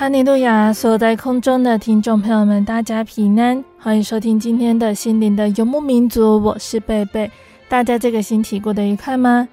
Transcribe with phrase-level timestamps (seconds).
[0.00, 0.72] 哈利路亚！
[0.72, 6.42] 所有在空中的听众朋友们，大家平安，欢迎收听今天的心灵的游牧民族。
[6.42, 7.30] 我是贝贝，
[7.68, 9.46] 大家这个星期过得愉快吗？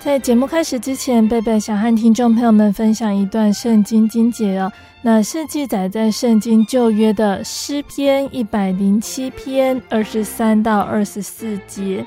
[0.00, 12.04] 在节目开始之前，贝贝想和听众朋友们分享一段圣经经节哦，那是记载在圣经旧约的诗篇一百零七篇二十三到二十四节，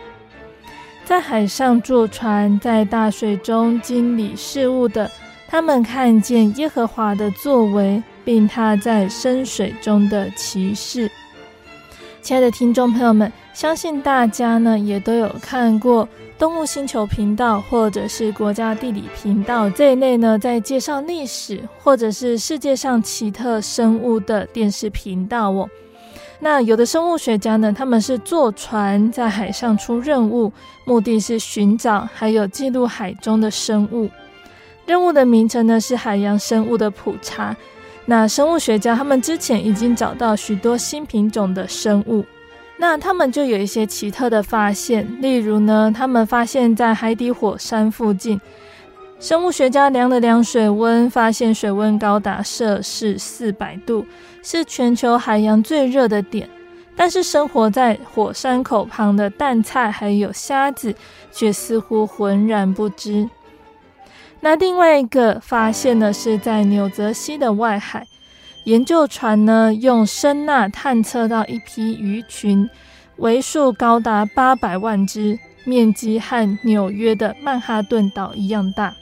[1.05, 5.09] 在海上坐船，在大水中经理事务的。
[5.47, 11.09] 他们看见耶和华的作为，并他在深水中的奇事。
[12.21, 25.69] 亲爱的听众朋友们，相信大家呢也都有看过动物星球频道或者是国家地理频道这一类呢，在介绍历史或者是世界上奇特生物的电视频道哦。
[26.39, 30.51] 那有的生物学家呢，他们是坐船在海上出任务，
[30.83, 34.09] 目的是寻找还有记录海中的生物。
[34.85, 37.55] 任务的名称呢是海洋生物的普查。
[38.05, 42.23] 那生物学家他们之前已经找到许多新品种的生物，
[42.77, 45.07] 那他们就有一些奇特的发现。
[45.21, 48.39] 例如呢，他们发现在海底火山附近，
[49.19, 54.05] 生物学家量了量水温，发现水温高达摄氏四百度，
[54.43, 56.47] 是全球海洋最热的点。
[56.95, 60.93] 但是生活在火山口旁的淡菜还有虾子，
[61.31, 63.27] 却似乎浑然不知。
[64.41, 68.05] 那另外一个发现呢，是在纽泽西的外海，
[68.65, 72.69] 研究船呢用声呐探测到一批鱼群，
[73.17, 78.93] 为数高达八百万只，面积和纽约的曼哈顿岛一样大。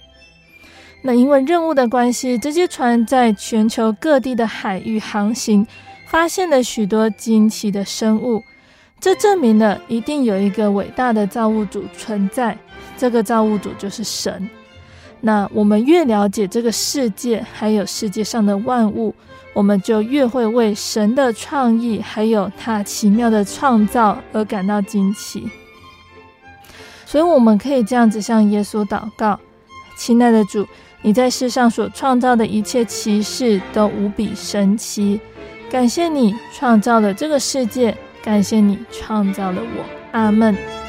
[1.01, 5.67] 那因为任务的关系，这些船在全球各地的海域航行，
[6.05, 8.41] 发现了许多惊奇的生物，
[9.01, 12.57] 这证明了一定有一个伟大的造物主存在，
[12.97, 14.49] 这个造物主就是神。
[15.25, 19.15] 那我们越了解这个世界，还有世界上的万物，
[19.53, 25.47] 我们就越会为神的创意，还有他奇妙的创造而感到惊奇。
[27.05, 29.39] 所以，我们可以这样子向耶稣祷告：
[29.95, 30.67] 亲爱的主，
[31.01, 35.21] 你在世上所创造的一切奇事都无比神奇。
[35.71, 39.85] 感谢你创造了这个世界，感谢你创造了我。
[40.11, 40.82] 阿门。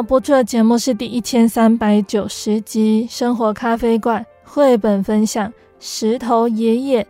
[0.00, 5.46] 要播出的节目是第一千三百九十集《生活咖啡馆》绘本分享
[5.78, 7.02] 《石头爷爷》。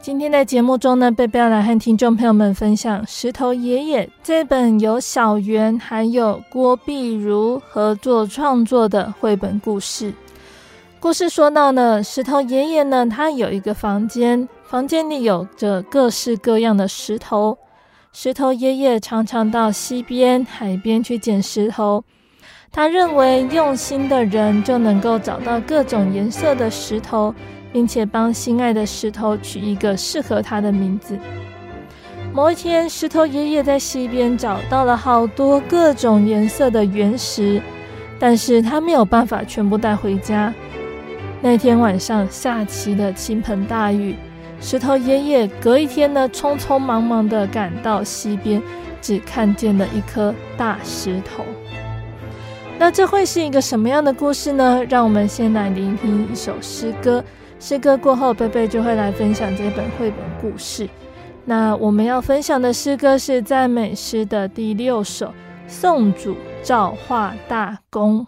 [0.00, 10.14] 今天在节目中呢，贝贝要来和听众朋友们分享《石头爷爷》这本由小圆还有郭碧如合作创作的绘本故事。
[10.98, 17.58] 故事说到呢，石头爷爷呢，他有一个房间，房间里有着各式各样的石头。
[18.14, 22.02] 石头爷爷常常到溪边、海边去捡石头。
[22.74, 27.34] 他认为用心的人就能够找到各种颜色的石头，
[27.70, 31.18] 并且帮心爱的石头取一个适合他的名字。
[32.32, 37.60] 某一天，石头爷爷在溪边找到了好多各种颜色的原石，
[38.18, 40.52] 但是他没有办法全部带回家。
[41.42, 44.16] 那天晚上下起了倾盆大雨。
[44.62, 48.62] 石头爷爷隔一天呢，匆匆忙忙地赶到溪边，
[49.02, 51.44] 只看见了一颗大石头。
[52.78, 54.84] 那这会是一个什么样的故事呢？
[54.88, 57.22] 让我们先来聆听一首诗歌。
[57.60, 60.88] 诗歌过后，贝贝就会来分享这本绘本故事。
[61.44, 65.26] 那我们要分享的诗歌是赞美诗的第六首
[65.68, 68.26] 《宋主造化大功》。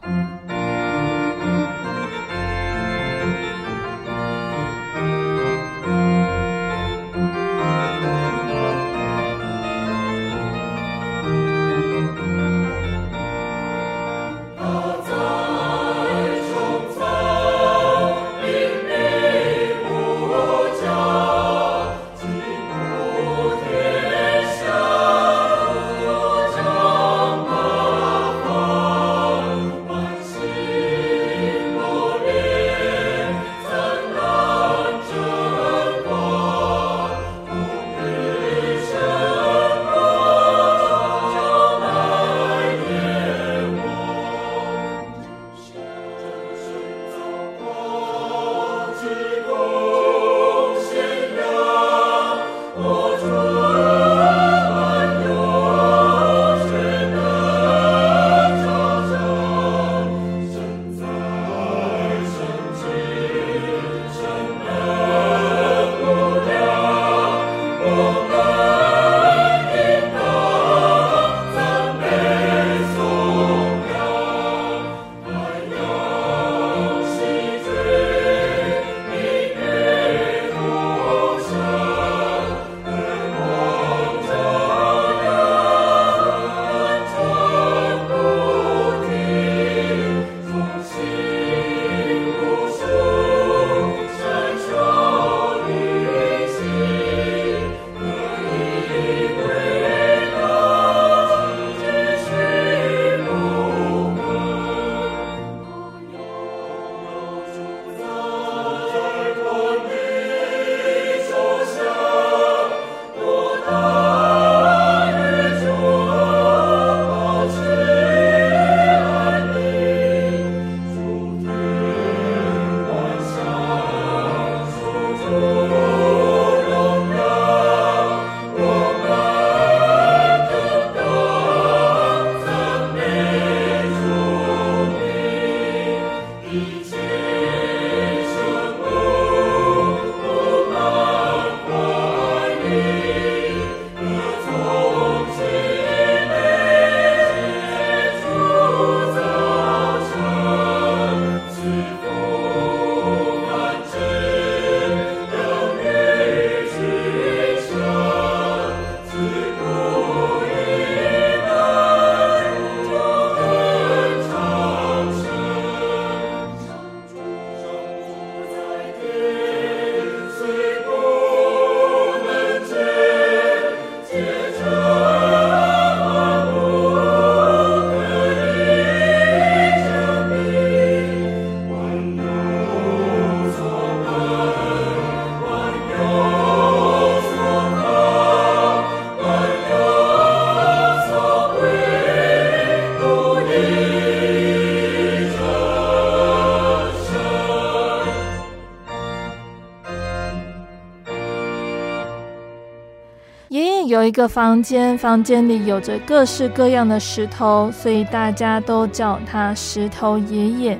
[204.04, 210.78] 一个房间，房间里有着各式各样的石头，所以大家都叫他石头爷爷。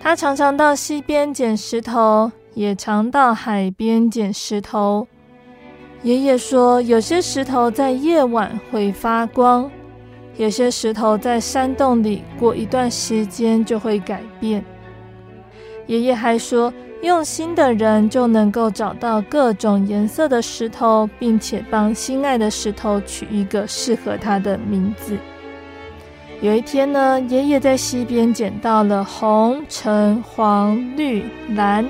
[0.00, 5.06] 他常常到溪边捡石头，也常到海边捡石头。
[6.02, 9.70] 爷爷说，有些石头在夜晚会发光，
[10.36, 14.64] 有些石头在山洞里过一段时间就会改变。
[15.90, 25.18] 爷爷还说，用心的人就能够找到各种颜色的石头，并且帮心爱的石头取一个适合他的名字。
[26.40, 31.24] 有一天呢，爷爷在溪边捡到了红、橙、黄、绿、
[31.56, 31.84] 蓝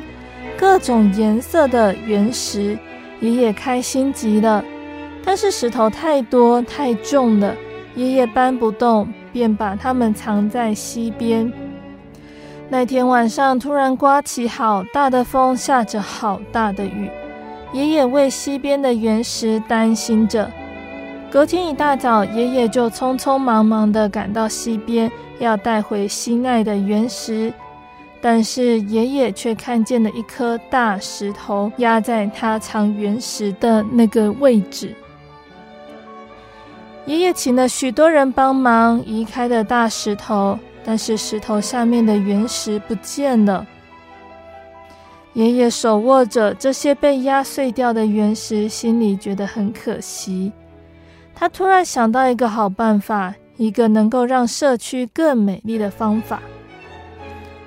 [0.56, 2.78] 各种颜色的原石，
[3.20, 4.64] 爷爷开心极了。
[5.22, 7.54] 但是石头太多太重了，
[7.94, 11.52] 爷爷搬不动，便把它们藏在溪边。
[12.72, 17.10] 那天晚上，突然刮起好大的风，下着好大的雨。
[17.72, 20.48] 爷爷为溪边的原石担心着。
[21.32, 25.10] 隔天一大早，爷爷就匆匆忙忙地赶到溪边，
[25.40, 27.52] 要带回心爱的原石。
[28.20, 34.94] 但是爷爷却看见了一颗大石头压在他藏原石的那个位置。
[37.06, 43.66] 爷爷请了许多人帮忙移开的大石头，但是石头下面的原石不见了。
[45.34, 50.50] 爷爷手握着这些被压碎掉的原石，心里觉得很可惜。
[51.34, 56.42] 他突然想到一个好办法，一个能够让社区更美丽的方法。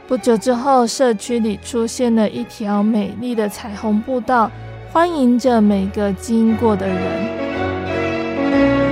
[0.06, 4.52] 不久之后，社区里出现了一条美丽的彩虹步道，
[4.92, 8.83] 欢迎着每个经过的人。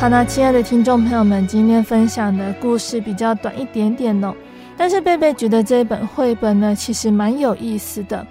[0.00, 4.34] 好，那亲爱的听众朋友们，今天分享的故事比较短一点点哦，
[4.74, 8.26] 但是贝贝觉得这本绘本呢，其实蛮有意思的。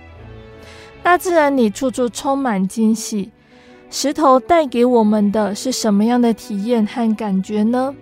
[1.04, 3.30] 大自然里处处充满惊喜，
[3.92, 7.94] 石头带给我们的是什么样的体验和感觉呢？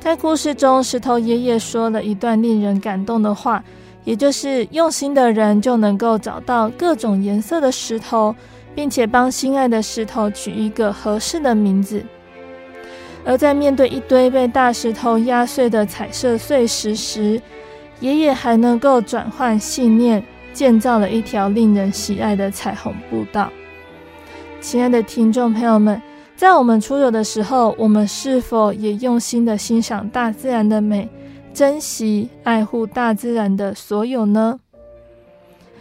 [0.00, 3.62] 在故事中，石头爷爷说了一段令人感动的话，
[4.04, 8.34] 也就是用心的人就能够找到各种颜色的石头，
[8.74, 12.02] 并且帮心爱的石头取一个合适的名字。
[13.26, 17.42] 而在面对一堆被大石头压碎的彩色碎石时，
[17.98, 23.50] 爷爷还能够转换信念，建造了一条令人喜爱的彩虹步道。
[24.60, 26.00] 亲爱的听众朋友们，
[26.36, 31.08] 在我们出游的时候，我们是否也用心地欣赏大自然的美，
[31.52, 34.60] 珍惜爱护大自然的所有呢？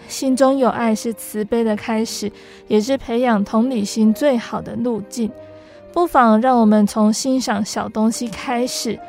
[0.08, 2.32] 心中有爱是慈悲的开始，
[2.68, 5.32] 也是培养同理心最好的路径。
[5.96, 9.00] 不妨让我们从欣赏小东西开始，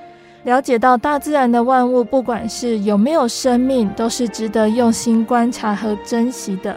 [0.45, 6.76] 了解到大自然的万物，不管是有没有生命，都是值得用心观察和珍惜的。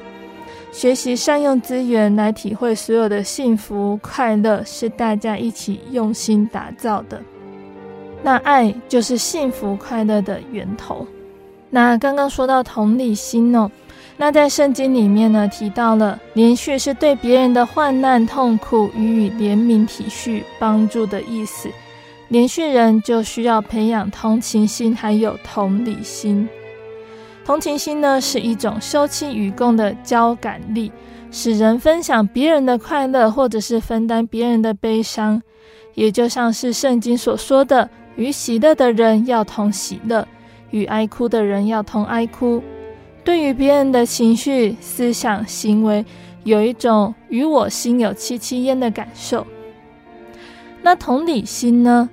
[0.71, 7.21] 学习善用资源来体会所有的幸福快乐，是大家一起用心打造的。
[8.23, 11.05] 那爱就是幸福快乐的源头。
[11.69, 13.69] 那刚刚说到同理心哦。
[14.21, 21.69] 那在圣经里面呢，提到了怜恤是对别人的患难痛苦予以怜悯体恤帮助的意思。
[22.29, 26.49] 怜恤人就需要培养同情心，还有同理心。
[27.45, 30.91] 同情心呢，是一种休戚与共的交感力，
[31.31, 35.41] 使人分享别人的快乐，或者是分担别人的悲伤。
[35.93, 40.27] 也就像是圣经所说的，与喜乐的人要同喜乐，
[40.71, 42.61] 与哀哭的人要同哀哭。
[43.29, 46.03] 对于别人的情绪、思想、行为，
[46.45, 49.45] 有一种与我心有戚戚焉的感受。
[50.81, 52.09] 那同理心呢？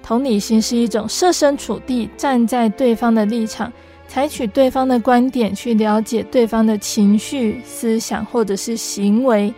[0.00, 3.72] 同理心是一种设身处地，站在对方的立场，
[4.06, 9.52] 采取对方的观点，去了解对方的情绪、思想或者是行为。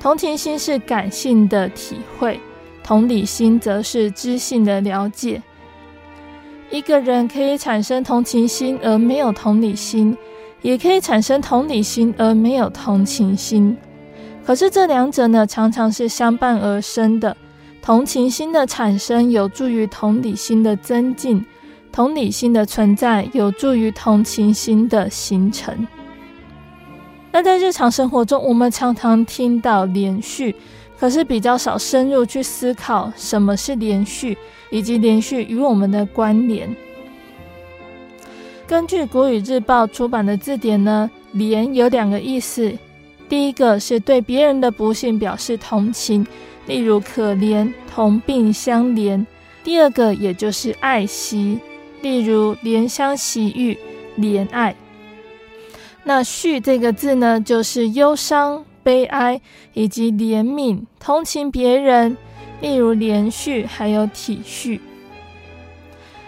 [0.00, 2.40] 同情心是感性的体会，
[2.82, 5.40] 同理心则是知性的了解。
[6.74, 10.18] 一个人可以产生同情心而没有同理心，
[10.60, 13.76] 也可以产生同理心而没有同情心。
[14.44, 17.36] 可是这两者呢，常常是相伴而生的。
[17.80, 21.46] 同情心的产生有助于同理心的增进，
[21.92, 25.86] 同理心的存在有助于同情心的形成。
[27.30, 30.56] 那在日常生活中，我们常常听到连续，
[31.04, 34.38] 可是比较少深入去思考什么是连续。
[34.70, 36.74] 以及连续与我们的关联。
[38.66, 42.72] 根据国语日报出版的字典呢，连有两个意思。
[43.28, 46.26] 第一个是对别人的不幸表示同情，
[46.66, 49.24] 例如可怜、同病相怜；
[49.62, 51.60] 第二个也就是爱惜，
[52.02, 53.78] 例如怜香惜玉、
[54.18, 54.74] 怜爱。
[56.02, 59.40] 那续这个字呢，就是忧伤、悲哀
[59.72, 62.16] 以及怜悯、同情别人。
[62.60, 64.78] 例如怜恤，还有体恤。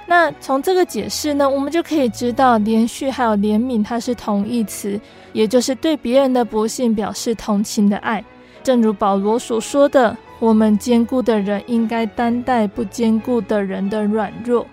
[0.07, 5.01] 那从这个解释呢，我们就可以知道怜恤还有怜悯，它是同义词，
[5.33, 8.23] 也就是对别人的不幸表示同情的爱。
[8.63, 14.67] 正如保罗所说的：“我们坚固的人应该担待不坚固的人的软弱。”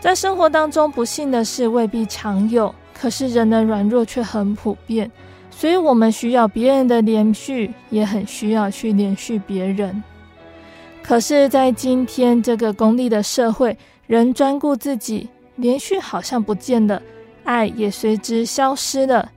[0.00, 5.08] 在生活当中，不幸的事未必常有，可是人的软弱却很普遍。
[5.50, 10.02] 所以，我们需要别人的连续，也很需要去连续别人。
[11.02, 13.76] 可是，在今天这个功利的社会，
[14.06, 17.02] 人专顾自己，连续好像不见了，
[17.44, 19.30] 爱也随之消失了。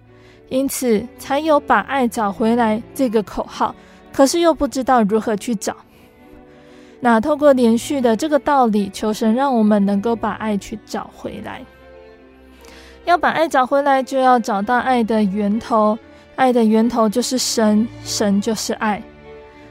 [0.50, 3.74] 因此，才有把爱找回来这个口号。
[4.14, 5.76] 可是，又不知道如何去找。
[7.00, 11.64] 那透过连续的这个道理，求神让我们能够把爱去找回来。
[13.06, 15.98] 要把爱找回来，就要找到爱的源头。
[16.36, 19.02] 爱的源头就是神，神就是爱。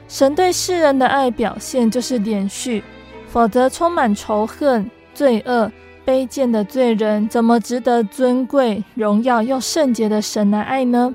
[0.07, 2.83] 神对世人的爱表现就是连续，
[3.27, 5.71] 否则充满仇恨、罪恶、
[6.05, 11.13] 卑贱的罪人，怎么值得尊贵、荣耀又圣洁的神来爱呢？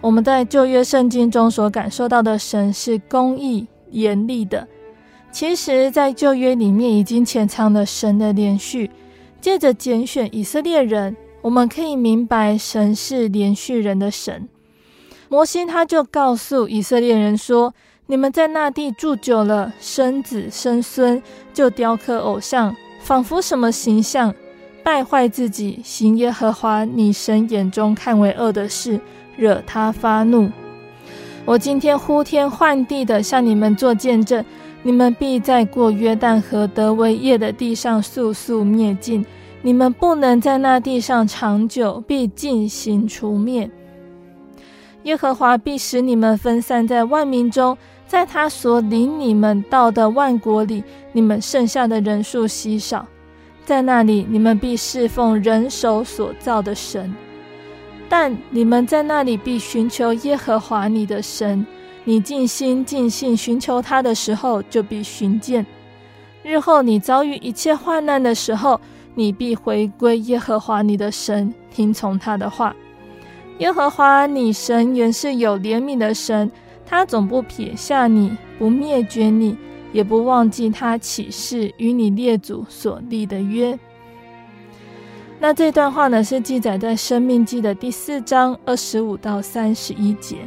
[0.00, 4.66] 我们在旧约圣经中所感受到的神是公义、严厉的。
[5.32, 8.90] 其实，在旧约里面已经潜藏了神的连续。
[9.40, 14.48] 借着拣选以色列人，我们可以明白神是连续人的神。
[15.28, 17.74] 摩西他就告诉以色列人说
[18.06, 24.34] ：“你们在那地住久了，生子生孙，就雕刻偶像，仿佛什么形象，
[24.82, 29.00] 败坏自己，行耶和华你神眼中看为恶的事。”
[29.38, 30.50] 惹他发怒，
[31.44, 34.44] 我今天呼天唤地的向你们做见证，
[34.88, 39.22] 你们必在过约旦河得为业的地上速速灭尽，
[39.60, 43.70] 你们不能在那地上长久，必尽行除灭。
[45.02, 47.76] 耶和华必使你们分散在万民中，
[48.06, 53.06] 在他所领你们到的万国里，你们剩下的人数稀少，
[53.66, 57.14] 在那里你们必侍奉人手所造的神。
[58.08, 61.66] 但你们在那里必寻求耶和华你的神，
[62.04, 65.66] 你尽心尽性寻求他的时候，就必寻见。
[66.42, 68.80] 日后你遭遇一切患难的时候，
[69.14, 72.74] 你必回归耶和华你的神，听从他的话。
[73.58, 76.50] 耶和华你神原是有怜悯的神，
[76.86, 79.58] 他总不撇下你，不灭绝你，
[79.92, 83.78] 也不忘记他起誓与你列祖所立的约。
[85.40, 90.38] 那这段话呢，是记载在《生命记》的第四章二十五到三十一节。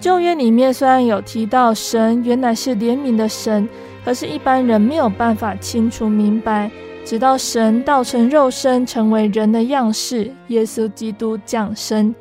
[0.00, 3.68] 旧约里面虽然有提到神原来是怜悯的神，
[4.04, 6.70] 可是一般人没有办法清楚明白，
[7.04, 12.14] 直到神道成肉身，成为人的样式，耶稣基督降生，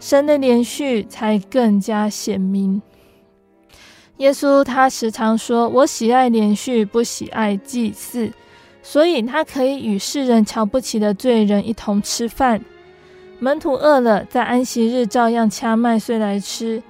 [0.00, 2.82] 神的连续才更加显明。
[4.16, 8.30] 耶稣他时常说：“我喜爱连续，不喜爱祭祀。”
[8.82, 12.60] 所以，他可以与世人瞧不起的罪人一同吃饭。
[13.38, 16.82] 门徒饿了，在安息日照样掐麦穗来吃。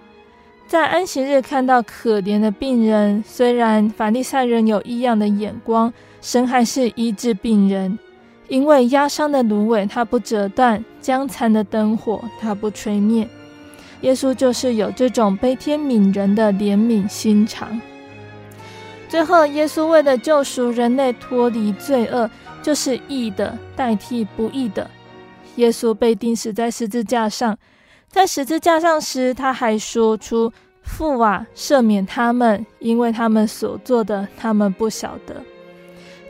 [0.73, 5.92] 在安息日看到可怜的病人，虽然法利赛人有异样的眼光，
[6.23, 7.99] 神还是医治病人。
[8.49, 13.29] 因为压伤的芦苇，它不折断；将残的灯火，它不吹灭。
[14.01, 17.79] 耶稣就是有这种悲天悯人的怜悯心肠。
[19.11, 22.31] 最后，耶稣为了救赎人类脱离罪恶，
[22.62, 24.88] 就是义的代替不义的。
[25.57, 27.59] 耶稣被钉死在十字架上，
[28.12, 30.53] 在十字架上时，他还说出
[30.85, 35.37] ：“父啊，赦免他们，因为他们所做的，他们不晓得。”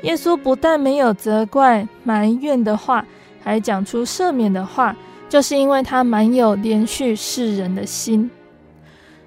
[0.03, 3.05] 耶稣不但没有责怪、埋怨的话，
[3.43, 4.97] 还讲出赦免的话，
[5.29, 8.31] 就是因为他满有怜恤世人的心。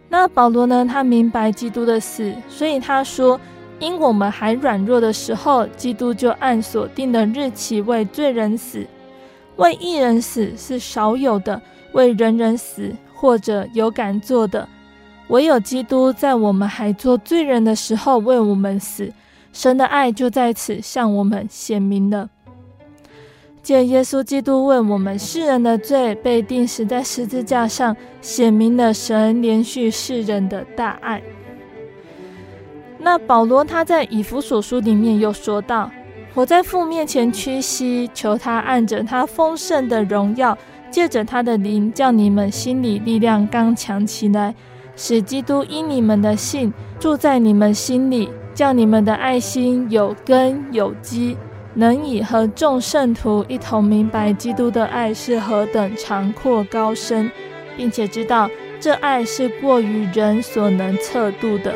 [0.08, 0.88] 那保罗呢？
[0.90, 3.38] 他明白基督的死，所以他说
[3.80, 8.88] ：“因我们还软弱的时候，基督就按所定的日期为罪人死。
[9.58, 11.62] 为一人死是少有的，
[11.94, 14.68] 为人人死或者有敢做的，
[15.30, 19.12] 唯有基督在我们还做罪人的时候为我们死。
[19.54, 22.30] 神的爱就在此向我们显明了。”
[23.64, 31.24] 借耶稣基督为我们世人的罪被钉死在十字架上，显明了神怜恤世人的大爱。
[33.00, 35.90] 那保罗他在以弗所书里面又说道
[36.36, 40.58] ：“我在父面前屈膝，求他按着他丰盛的荣耀，
[40.92, 44.54] 借着他的灵，叫你们心里力量刚强起来，
[44.98, 51.38] 使基督因你们的信住在你们心里，叫你们的爱心有根有基。”
[51.78, 57.32] 能以和众圣徒一同明白基督的爱是何等长阔高深，
[57.76, 61.74] 并且知道这爱是过于人所能测度的。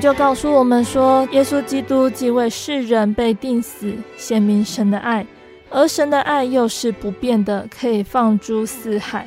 [0.00, 5.26] 就告诉我们说，耶稣基督即为世人被钉死，显明神的爱。
[5.68, 9.26] 而神的爱又是不变的，可以放诸四海。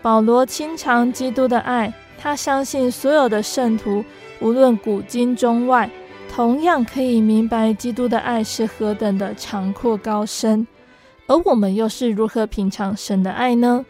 [0.00, 4.04] 保罗亲尝基督的爱，他相信所有的圣徒，
[4.40, 5.90] 无论古今中外，
[6.32, 10.64] 同样可以明白基督的爱是何等的长阔高深。
[11.26, 13.84] 而我们又是如何品尝神的爱呢？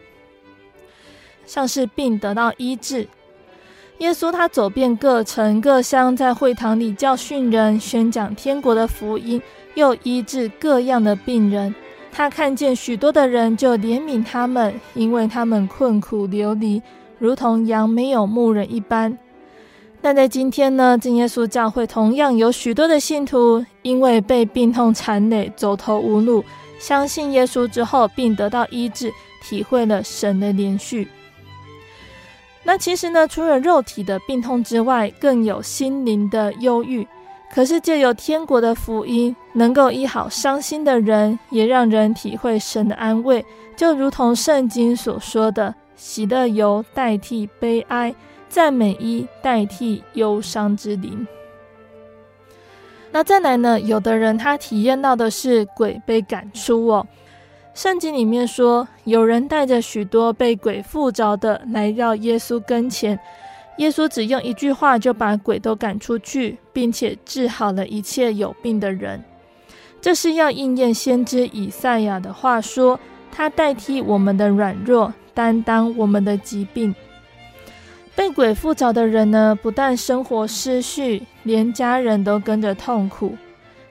[1.45, 3.07] 像是病得到医治，
[3.99, 9.41] 耶稣他走遍各城各乡，在会堂里教训人，宣讲天国的福音。
[9.75, 11.73] 又医治各样的病人，
[12.11, 16.81] 他看见许多的人，就怜悯他们，因为他们困苦流离，
[17.17, 19.17] 如同羊没有牧人一般。
[20.01, 26.43] 但在今天呢，真耶稣教会同样有许多的信徒，因为被病痛缠累，走投无路，
[26.79, 29.11] 相信耶稣之后，并得到医治，
[29.43, 31.05] 体会了神的怜恤。
[32.63, 37.07] 那其实呢，除了肉体的病痛之外，更有心灵的忧郁。
[37.51, 43.43] 可是借由天国的福音，能够医好伤心的人，也让人体会神的安慰，
[43.75, 48.13] 就如同圣经所说的：“喜乐油代替悲哀。”
[48.49, 51.27] 赞美衣代替忧伤之灵。
[53.11, 53.79] 那再来呢？
[53.79, 57.05] 有的人他体验到的是鬼被赶出哦。
[57.81, 63.17] 圣经里面说，有人带着许多被鬼附着的来到耶稣跟前，
[63.77, 69.23] 耶稣只用一句话就把鬼都赶出去，并且治好了一切有病的人。
[70.01, 72.99] 这是要应验先知以赛亚的话说
[73.31, 76.93] ：“他代替我们的软弱，担当我们的疾病。”
[78.13, 83.37] 被鬼附着的人呢，不但生活失序，连家人都跟着痛苦。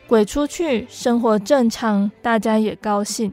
[0.07, 3.33] 鬼出去，生活正常，大家也高兴。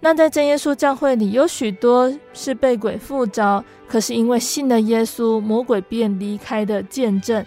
[0.00, 7.44] 那在真耶稣教会里，有许多是被鬼附着，可是因为信了耶稣，魔鬼便离开的见证，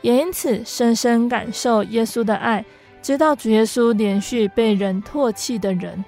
[0.00, 2.64] 也因此深深感受耶稣的爱，
[3.02, 6.02] 知道主耶稣连续被人唾弃的人。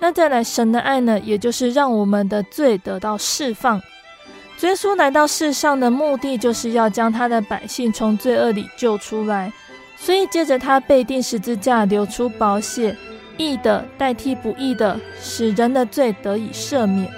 [0.00, 3.80] 那再来，神的爱呢，也就是让我们的罪得到释放。
[4.60, 9.52] 耶稣来到世上的目的，就是要将他的百姓从罪恶里救出来。
[9.96, 12.96] 所以，借着他被钉十字架，流出宝血，
[13.38, 17.10] 义的代替不义的，使人的罪得以赦免。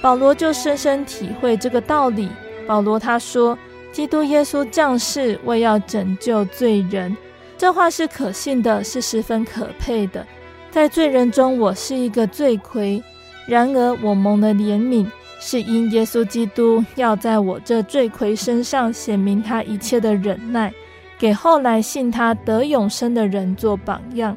[0.00, 2.28] 保罗就深深体会这个道理。
[2.66, 3.58] 保罗他说
[3.90, 7.16] ：“基督耶稣降世，为要拯救罪人。”
[7.58, 10.24] 这话是可信的，是十分可佩的。
[10.70, 13.02] 在罪人中，我是一个罪魁，
[13.46, 15.06] 然而我蒙了怜悯。
[15.38, 20.72] 是因耶稣基督要在我这罪魁身上显明他一切的忍耐，
[21.18, 24.36] 给后来信他得永生的人做榜样。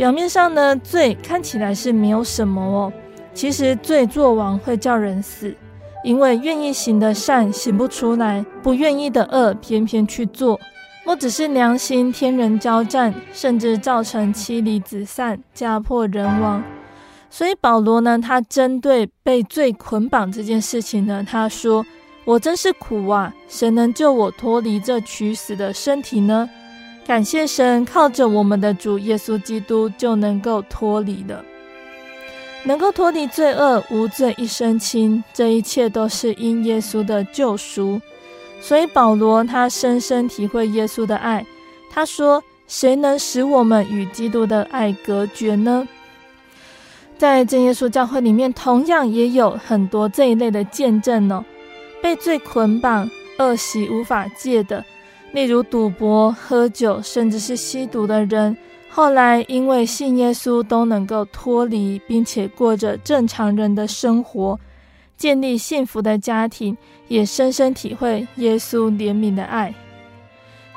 [0.00, 2.90] 表面上呢，罪看起来是没有什么哦，
[3.34, 5.54] 其实罪作王会叫人死，
[6.02, 10.58] 因为愿意行的善行不出来，不愿意的恶偏偏去做，
[11.04, 16.64] 不只是良心天人交战，甚至造成妻离子散、家破人亡。
[17.28, 21.84] 所以保罗呢，他针对被罪捆绑这件事情呢，他说
[22.24, 23.34] ：“我真是苦啊！
[23.48, 26.48] 谁能救我脱离这取死的身体呢？
[27.10, 31.44] 感谢神，靠着我们的主耶稣基督就能够脱离了，
[32.62, 35.20] 能够脱离罪恶，无罪一身轻。
[35.34, 38.00] 这一切都是因耶稣的救赎。
[38.60, 41.44] 所以保罗他深深体会耶稣的爱。
[41.90, 45.88] 他说：谁能使我们与基督的爱隔绝呢？”
[47.18, 51.44] 在真耶稣教会里面，同样也有很多这一类的见证哦。
[52.00, 54.84] 被罪捆绑、恶习无法戒的，
[55.32, 58.56] 例如赌博、喝酒，甚至是吸毒的人，
[58.88, 64.58] 后来因为信耶稣，都能够脱离，并且过着正常人的生活，
[65.16, 69.72] 建立幸福的家庭，也深深体会耶稣怜悯的爱。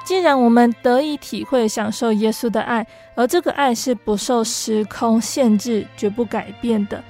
[0.05, 2.85] 既然我们得以体会、享受耶稣的爱，
[3.15, 7.03] 而这个爱是不受时空限制、绝不改变的，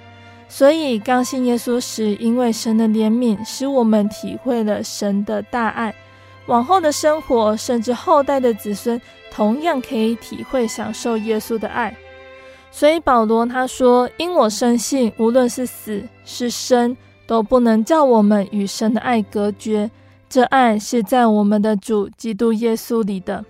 [0.48, 5.94] 所以刚信耶稣时，因为神的怜悯，使我们体会了神的大爱。
[6.48, 9.00] 往后的生活，甚至后代的子孙，
[9.32, 11.96] 同样可以体会、享受耶稣的爱。
[12.72, 19.90] 所以保罗他说：“因我深信，无论是死是生，都不能叫我们与神的爱隔绝。”
[20.28, 23.46] 这爱是在我们的主基督耶稣里的，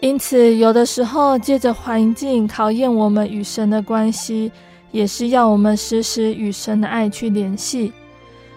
[0.00, 4.52] 因此有的时候借着环境考验我们与神的关系，
[4.90, 7.90] 也是要我们时时与神的爱去联系。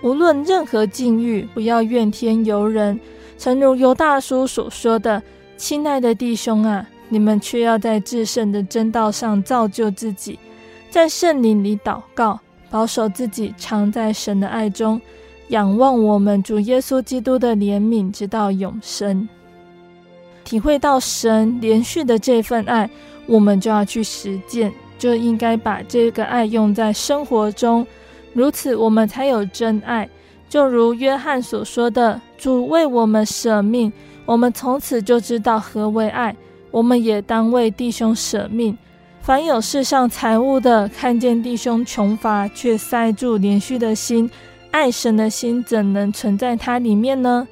[0.02, 3.00] 无论任何境遇，不要怨天尤人。
[3.38, 5.22] 诚如尤大叔所说的
[5.58, 10.38] ：“亲爱的弟兄啊，你们却要在至圣的真道上造就自己，
[10.90, 15.00] 在圣灵里祷告，保守自己，常在神的爱中。”
[15.50, 19.28] 仰望我们主耶稣基督的怜悯，直到永生。
[20.46, 22.90] 体会到神连续的这份爱，
[23.26, 27.86] 我们就要去实践，就应该把这个爱用在生活中，
[28.34, 30.10] 如此我们才有真爱。
[30.50, 33.92] 就如约翰所说的：“主为我们舍命，
[34.26, 36.36] 我们从此就知道何为爱。
[36.72, 38.78] 我们也当为弟兄舍命。
[39.22, 44.30] 凡有世上财物的，看见弟兄穷乏，却塞住怜恤的心。”
[44.72, 47.46] 爱神的心怎能存在他里面呢？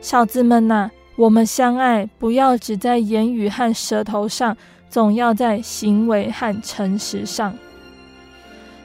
[0.00, 4.56] 小子们呐、我们相爱，不要只在言语和舌头上，
[4.90, 7.56] 总要在行为和诚实上。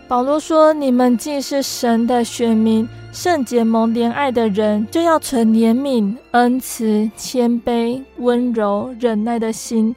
[0.08, 9.96] 保罗说：“你们既是神的选民，圣洁蒙怜爱的人，就要存怜悯、恩慈、谦卑、温柔、忍耐的心。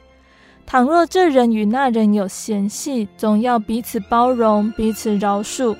[0.65, 5.75] 倘若这人与那人有嫌隙，总要彼此包容，彼此饶恕。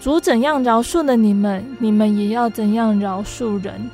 [0.00, 3.90] 主怎样饶恕了你们，你们也要怎样饶恕人。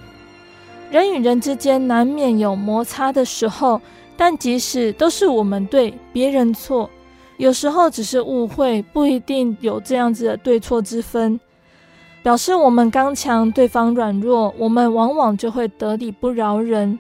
[0.90, 3.80] 人与人之间难免有摩擦的时候，
[4.16, 6.90] 但即使都是我们对，别人错。”
[7.38, 11.38] 有时候只是误会，不一定有这样子的对错之分。
[12.22, 16.98] 表示我们刚强，对方软弱，我们往往就会得理不饶人。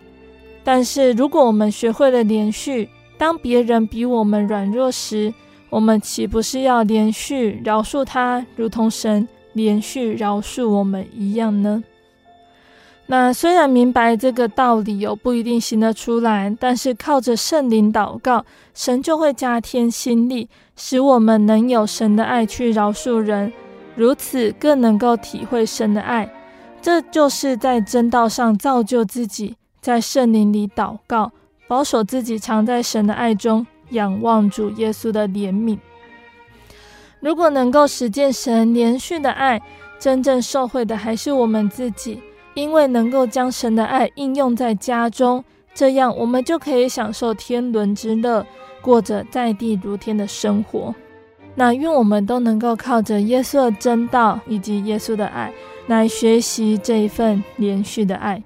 [0.62, 5.32] 但是如果我们学会了连续，当别人比我们软弱时，
[5.70, 11.82] 我们岂不是要连续饶恕他，如同神连续饶恕我们一样呢？
[13.08, 23.52] 那虽然明白这个道理有不一定行得出来，但是靠着圣灵祷告，神就会加添心力，使我们能有神的爱去饶恕人，
[23.94, 26.28] 如此更能够体会神的爱。
[26.82, 31.30] 这就是在真道上造就自己，在圣灵里祷告，
[31.68, 35.78] 保守自己常在神的爱中，仰望主耶稣的怜悯。
[37.20, 39.62] 如果能够实践神连续的爱，
[40.00, 42.20] 真正受惠的还是我们自己。
[42.56, 48.44] 因为能够将神的爱应用在家中，这样我们就可以享受天伦之乐，
[48.80, 50.94] 过着在地如天的生活。
[51.54, 55.52] 那愿我们都能够靠着耶稣的真道以及耶稣的爱，
[55.86, 58.42] 来学习这一份连续的爱。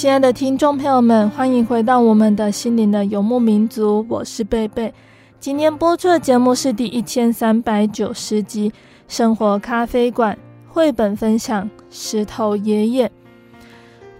[0.00, 4.94] 亲爱的听众朋友们，欢迎回到我们的心灵的游牧民族，我是贝贝。
[5.38, 8.70] 今天播出的节目是第一千三百九十集
[9.06, 10.34] 《生活咖啡馆》
[10.72, 13.08] 绘本分享《石头爷爷》。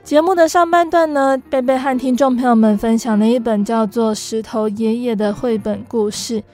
[0.05, 6.45] 节目的上半段呢，贝贝和听众朋友们分享了一本叫做《石头爷爷》的绘本故事。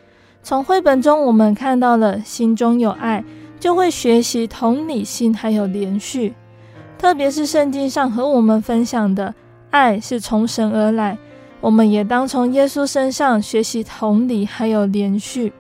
[0.45, 3.25] 从绘本中，我们看到了心中有爱，
[3.59, 6.33] 就会学习同理心，还有连续。
[6.99, 9.35] 特别是圣经上和我们分享的
[9.71, 11.17] 爱是从神而来，
[11.61, 15.53] 我们也当从耶稣身上学习同理，还有怜恤。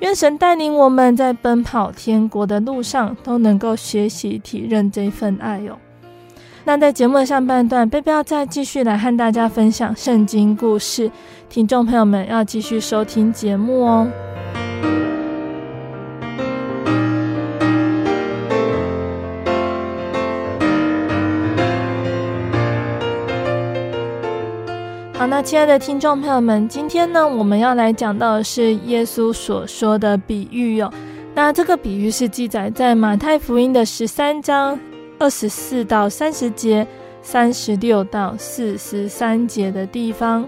[0.00, 5.78] 愿神带领我们在奔跑天国的路上，都能够学习体认这份爱哟。
[6.64, 11.10] 那在节目的上半段，贝贝要再继续来和大家分享圣经故事，
[11.48, 14.06] 听众朋友们要继续收听节目哦。
[25.32, 30.92] 那亲爱的听众朋友们，今天呢，我们要来讲到的是耶稣所说的比喻哟。
[31.34, 34.78] 那这个比喻是记载在马太福音的十三章
[35.18, 36.86] 二十四到三十节、
[37.22, 40.46] 三十六到四十三节的地方。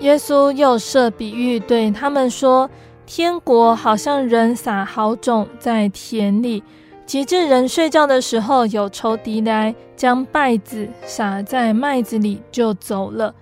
[0.00, 2.68] 耶稣又设比喻对他们说
[3.08, 6.62] ：“天国好像人撒好种在田里。”
[7.08, 13.34] 及至人睡觉的时候，有仇敌来将稗子撒在麦子里，就走了。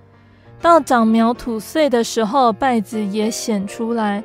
[0.63, 4.23] 到长苗吐穗的时候，稗子也显出来。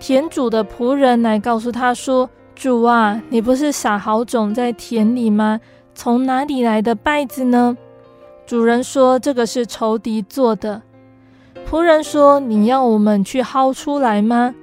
[0.00, 5.60] 田主的仆人来告诉他说：“主啊，你不是撒好种在田里吗？
[5.94, 7.76] 从哪里来的稗子呢？”
[8.46, 10.80] 主人说：“这个是仇敌做的。”
[11.68, 14.54] 仆人说：“你要我们去薅出来吗？”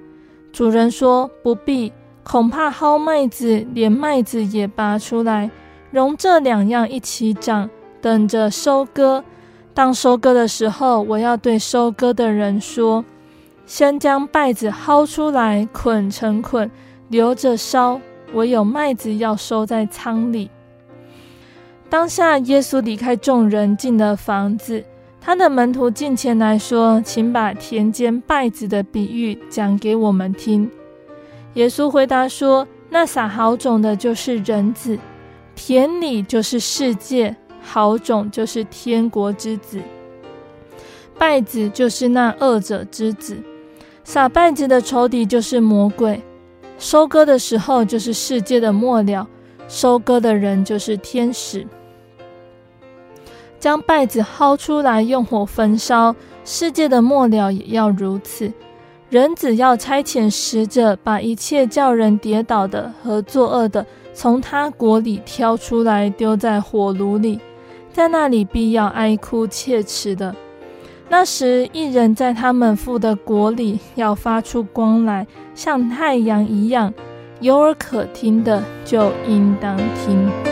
[0.51, 5.49] 主人说：“不必。”恐怕薅麦子，连麦子也拔出来，
[5.91, 7.69] 容这两样一起长，
[8.01, 9.23] 等着收割。
[9.73, 13.03] 当收割的时候，我要对收割的人说：
[13.65, 16.69] 先将稗子薅出来，捆成捆，
[17.09, 17.99] 留着烧；
[18.33, 20.49] 唯有麦子要收在仓里。
[21.89, 24.83] 当下，耶稣离开众人，进了房子。
[25.19, 30.69] 他的门徒进前来说：“请把田间稗子的比喻讲给我们听。”
[31.55, 34.97] 耶稣回答说：“那撒好种的，就是人子；
[35.53, 39.81] 田里就是世界，好种就是天国之子。
[41.17, 43.37] 败子就是那恶者之子。
[44.03, 46.21] 撒败子的仇敌就是魔鬼。
[46.79, 49.27] 收割的时候就是世界的末了，
[49.67, 51.67] 收割的人就是天使。
[53.59, 58.51] 将稗子薅出来，用火焚烧，世界的末了也要如此。”
[59.11, 67.37] 人子要差遣使者，把一切叫人跌倒的和作恶的，从他国里挑出来，丢在火炉里。
[67.91, 70.33] 在那里必要哀哭切齿的。
[71.09, 76.93] 那时，一人在他们父的国里要发出光来，像太阳一样。
[77.41, 80.50] 有耳可听的，就应当听。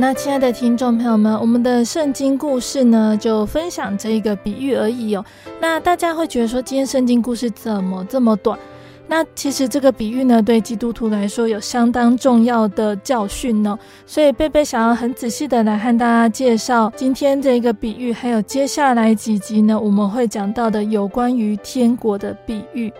[0.00, 5.24] 那亲爱的听众朋友们，我们的圣经故事呢，就分享这一个比喻而已哦。
[5.60, 8.56] 那大家会觉得说，今天圣经故事怎么这么短？
[9.08, 13.76] 那其实这个比喻呢，对基督徒来说有相当重要的教训呢。
[14.06, 22.92] 所以贝贝想要很仔细的来和大家介绍今天这一个比喻，还有接下来几集呢，我们会讲到的有关于天国的比喻。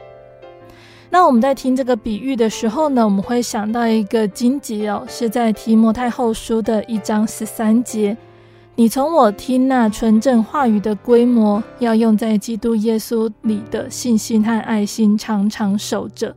[1.10, 8.16] 那我们在听这个比喻的时候呢，我们会想到一个经节哦，是在提摩太后书的一章十三节。
[8.74, 16.36] 你从我听那纯正话语的规模，要用在基督耶稣里的信心和爱心，常常守着。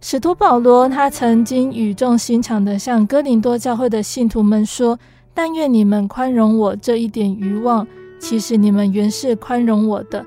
[0.00, 4.98] 使徒保罗他曾经语重心长地向哥林多教会的信徒们说
[5.34, 7.86] ：“但愿你们宽容我这一点愚妄，
[8.18, 10.24] 其实你们原是宽容我的。”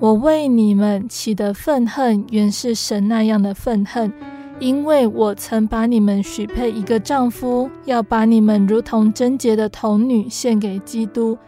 [0.00, 4.12] 我为你们起的愤恨，原是神那样的愤恨，
[4.58, 11.38] 因为我曾把你们许配一个丈夫，要把你们如同贞洁的童女献给基督。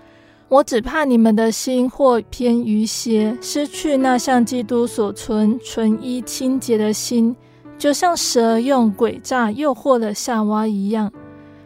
[0.49, 7.35] 我只怕你们的心或偏于邪，失去那像基督所存纯一清洁的心，
[7.77, 11.13] 就像蛇用诡诈诱惑了夏娃一样。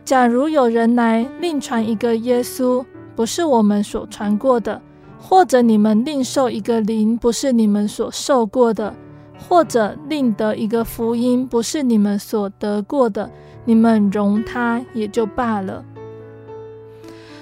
[0.02, 2.82] 假如有人来另传一个耶稣，
[3.14, 4.80] 不是我们所传过的。
[5.20, 8.92] 或者你们另受一个灵，不是你们所受过的；
[9.48, 13.30] 或者另得一个福音，不是你们所得过的，
[13.64, 15.84] 你们容他也就罢了。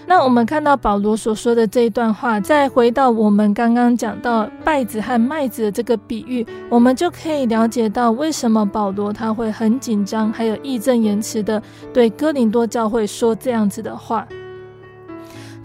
[0.06, 11.62] 那我们看到保罗所说的这一段话，再回到我们刚刚讲到稗子和麦子的这个比喻，我们就可以了解到为什么保罗他会很紧张，还有义正言辞的
[11.92, 14.26] 对哥林多教会说这样子的话。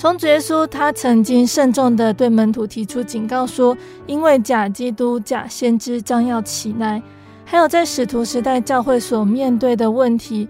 [0.03, 3.73] 从主耶稣，他曾经慎重地对门徒提出警告说
[4.05, 7.01] ：“因为假基督、假先知将要起来。”
[7.47, 10.45] 还有在使徒时代教会所面对的问题，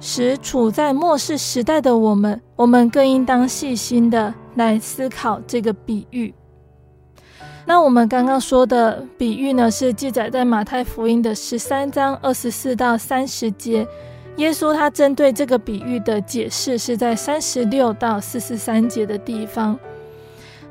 [0.00, 6.34] 使处在末世时代的我们，我们更应当细心地来思考这个比喻。
[7.64, 13.88] 那我们刚刚说的比喻呢，是记载在马太福音的十三章二十四到三十节。
[14.36, 19.78] 耶稣他针对这个比喻的解释是在三十六到四十三节的地方。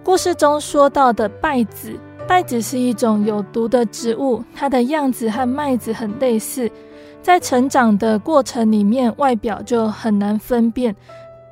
[0.04, 1.97] 故事中说到的稗子，
[2.28, 6.69] 稗子是一种有毒的植物，它的样子和麦子很类似，
[7.21, 10.93] 在成长的过程里面，外表就很难分辨，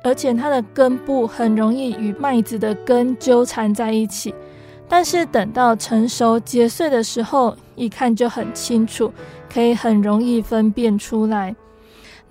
[0.04, 4.34] 而且它的根部很容易与麦子的根纠缠在一起。
[4.86, 9.10] 但是等到成熟结穗的时候，一看就很清楚，
[9.50, 11.56] 可以很容易分辨出来。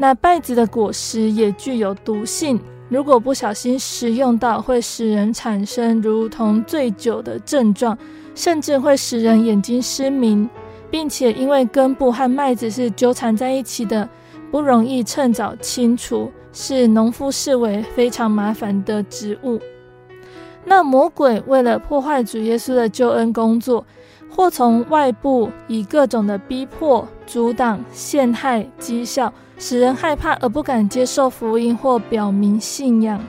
[0.01, 2.59] 那稗子的果实也具有毒性，
[2.89, 7.95] 如果不小心食用到，会使人产生如同醉酒的症状，
[8.33, 10.49] 甚至会使人眼睛失明，
[10.89, 14.09] 并且因为根部和麦子是纠缠在一起的，
[14.49, 19.59] 不容易趁早清除，是农夫视为非常麻烦的植物。
[20.65, 23.85] 那魔鬼为了破坏主耶稣的救恩工作，
[24.31, 29.31] 或从外部以各种的逼迫、阻挡、陷害、讥笑，
[29.61, 33.19] 使人害怕而不敢接受福音或表明信仰；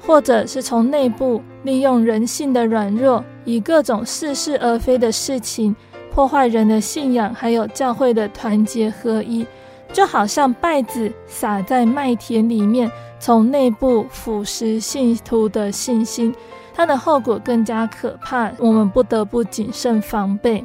[0.00, 5.76] 或者是从内部利用人性的软弱，以各种似是而非的事情
[6.10, 9.46] 破坏人的信仰，还有教会的团结合一，
[9.92, 16.34] 就好像稗子撒在麦田里面，从内部腐蚀信徒的信心。
[16.76, 20.64] 它的后果更加可怕，我们不得不谨慎防备。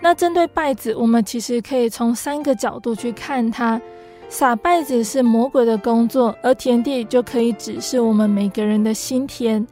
[0.00, 3.80] 那针对稗子，我们其实可以从三个角度去看它。
[4.28, 9.66] 撒稗子是魔鬼的工作，而田地就可以指示我们每个人的心田。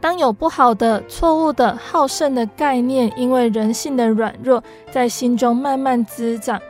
[0.00, 6.60] 当有不好的、错误的、好胜的概念，因为人性的软弱，在心中慢慢滋长，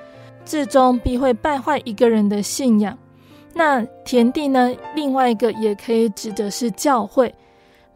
[0.44, 2.96] 最终必会败坏一个人的信仰。
[3.54, 4.74] 那田地呢？
[4.94, 7.34] 另外一个也可以指的是教会。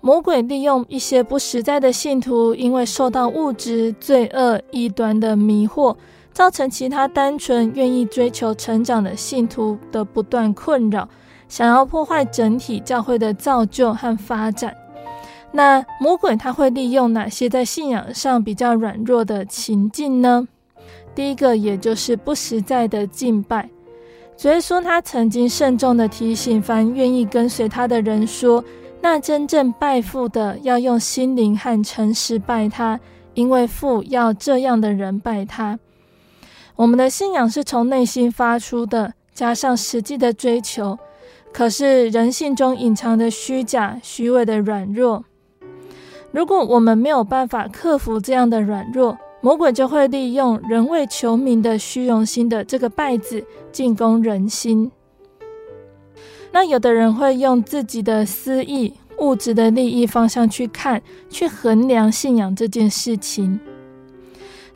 [0.01, 5.97] 魔鬼利用一些不实在的信徒，因为受到物质、罪恶、异端的迷惑，
[6.33, 11.09] 造成其他单纯愿意追求成长的信徒的不断困扰，
[11.49, 14.77] 想要破坏整体教会的造就和发展。
[15.53, 20.47] 那魔鬼他会利用哪些在信仰上比较软弱的情境呢？
[21.15, 23.69] 第一个，也就是不实在的敬拜。
[24.37, 28.63] 主耶稣他曾经慎重地提醒凡愿意跟随他的人说
[29.09, 32.99] ：“那真正拜父的，要用心灵和诚实拜他，
[33.35, 35.79] 因为父要这样的人拜他。”
[36.75, 40.99] 我们的信仰是从内心发出的，加上实际的追求。
[41.53, 45.25] 可是人性中隐藏的虚假、虚伪的软弱，
[46.33, 54.91] 如果我们没有办法克服这样的软弱，魔鬼就会利用人为求名的虚荣心的这个败子进攻人心。
[56.57, 63.61] 那有的人会用自己的私意、物质的利益方向去看、去衡量信仰这件事情。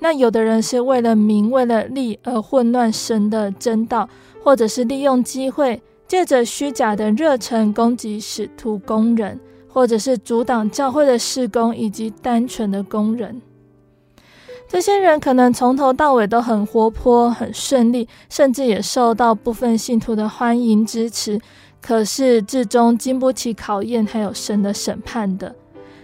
[0.00, 4.06] 那有的人是为了名、为了利而混乱神的真道，
[4.44, 5.80] 或者是利用机会。
[6.06, 13.40] 借着虚假的热忱攻击使徒工人，或者是阻挡教会的施工，以及单纯的工人。
[14.68, 21.40] 这些人可能从头到尾都很活泼、很顺利，甚至也受到部分信徒的欢迎支持。
[21.80, 25.54] 可是至终经不起考验，还有神的审判的。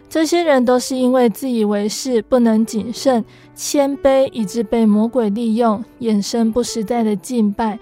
[0.08, 3.24] 这些人都是因为自以为是、不能谨慎、
[3.54, 7.78] 谦卑，以致被魔鬼利用，衍生不实在的敬拜。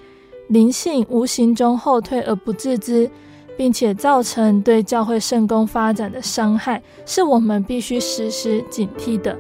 [0.48, 3.10] 灵性无形中后退而不自知，
[3.56, 9.38] 并且造成对教会圣工发展的伤害，是我们必须时时警惕的。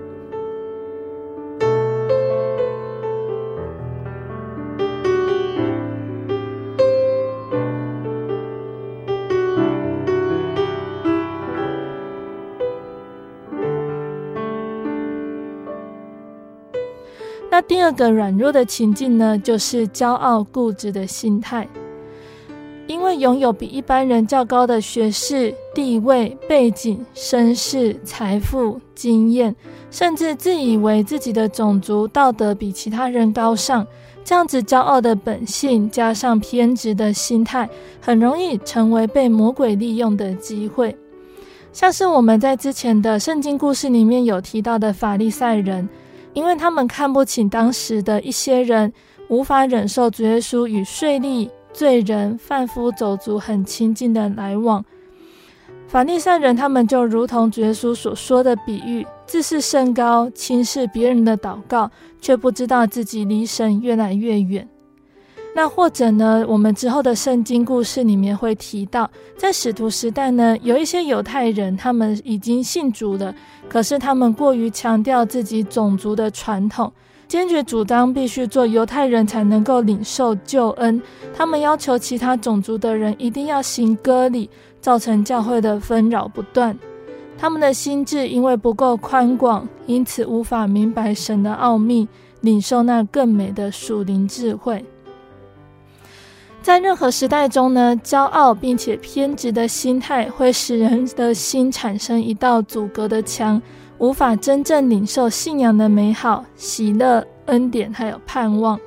[17.66, 21.68] 第二个软弱的情境呢，就是骄傲固执的心态。
[22.86, 29.56] 因为拥有比一般人较高的学识、地位、背景、身世、财富、经验，
[29.90, 33.86] 甚至自以为自己的种族道德比其他人高尚，
[34.22, 37.66] 这样子骄傲的本性加上偏执的心态，
[38.02, 40.94] 很容易成为被魔鬼利用的机会。
[41.72, 45.88] 像是我们在之前的圣经故事里面有提到的法利赛人。
[46.34, 48.92] 因为他们看不起当时的一些人，
[49.28, 54.84] 无法忍受主耶稣与税吏、罪人、贩夫走卒很亲近的来往。
[55.86, 64.68] 法利赛人他们就如同主耶稣所说的比喻，自视甚高，轻视别人的祷告，却不知道自己离神越来越远。
[65.56, 73.32] 那或者呢，我们之后的圣经故事里面会提到，在使徒时代呢，有一些犹太人，他们已经信主了，
[73.68, 76.92] 可是他们过于强调自己种族的传统，
[77.28, 81.00] 坚决主张必须做犹太人才能够领受救恩。
[81.32, 84.50] 他们要求其他种族的人一定要行割礼，
[84.80, 86.76] 造成教会的纷扰不断。
[87.38, 92.08] 他们的心智因为不够宽广，因此无法明白神的奥秘，
[92.40, 94.84] 领受那更美的属灵智慧。
[96.64, 103.60] 在任何时代中呢，骄傲并且偏执的心态会使人的心产生一道阻隔的墙，
[103.98, 108.80] 无法真正领受信仰的美好、喜乐、恩典，还有盼望。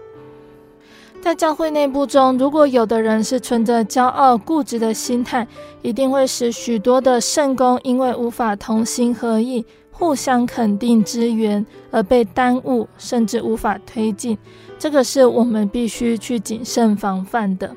[1.21, 5.47] 在教会内部中，如果有的人是存着骄傲固执的心态，
[5.84, 14.36] 一定会使许多的圣工因为无法同心合意、互相肯定支援而被耽误，甚至无法推进。
[14.80, 17.75] 这个是我们必须去谨慎防范的。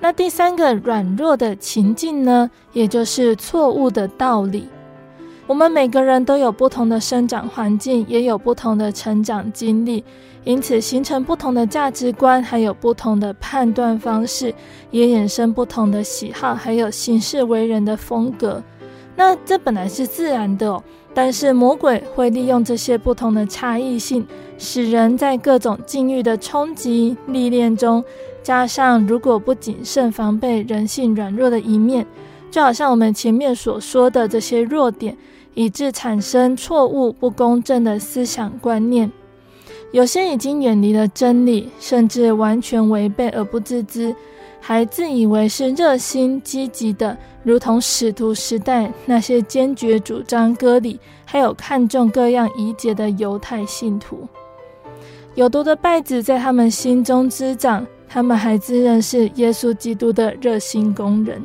[0.00, 4.68] 那第三个软弱的情境呢，也就是错误的道理。
[5.46, 10.02] 我们每个人都有不同的生长环境，也有不同的成长经历，
[10.44, 14.54] 因此形成不同的价值观，还有不同的判断方式，
[14.90, 18.62] 也衍生不同的喜好，还有行事为人的风格。
[19.14, 20.82] 那这本来是自然的哦。
[21.14, 28.02] 但是魔鬼会利用这些不同的差异性，使人在各种境遇的冲击历练中，
[28.42, 32.06] 加上如果不谨慎防备人性软弱的一面，
[32.50, 35.16] 就好像我们前面所说的这些弱点，
[35.54, 39.12] 以致产生错误不公正的思想观念。
[39.90, 44.16] 有些已经远离了真理，甚至完全违背而不自知。
[44.64, 54.26] 还自以为是热心积极的，如同使徒时代那些坚决主张割礼，还有看重各样仪节的犹太信徒。
[55.34, 61.42] 有毒的稗子在他们心中滋长，他们还自认是耶稣基督的热心工人。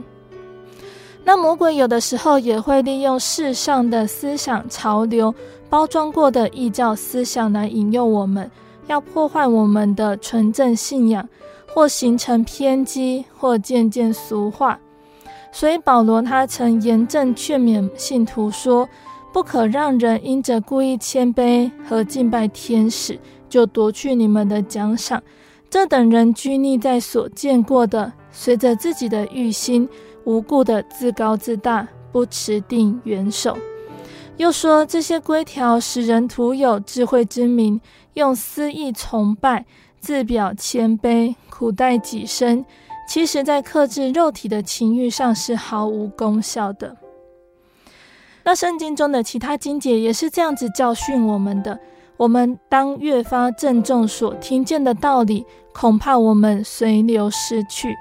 [1.23, 5.33] 那魔鬼有的时候也会利用世上的思想潮流，
[5.69, 8.49] 包装过的异教思想来引诱我们，
[8.85, 11.27] 要破坏我们的纯正信仰。
[11.77, 14.79] 或形成偏激，或渐渐俗化，
[15.51, 18.89] 所以保罗他曾严正劝勉信徒说：
[19.31, 25.21] 不可让人因着故意谦卑和敬拜天使，就夺去你们的奖赏。
[25.69, 29.87] 这等人拘泥在所见过的，随着自己的欲心，
[30.23, 33.55] 无故的自高自大，不持定元首。
[34.37, 37.79] 又说这些规条使人徒有智慧之名，
[38.15, 39.63] 用私意崇拜，
[39.99, 42.63] 自表谦卑，苦待己身，
[43.07, 46.95] 其实在克制肉体的情欲上是毫无功效的。
[48.43, 51.77] 那圣经中的其他经节也是这样子教训我们的，
[52.15, 57.93] 我们当越发郑重所听见的道理，恐怕我们随流失去。